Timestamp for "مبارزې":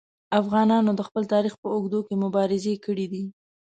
2.23-2.73